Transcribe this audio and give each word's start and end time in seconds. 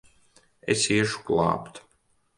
Es 0.75 0.87
iešu 0.95 1.21
glābt! 1.31 1.75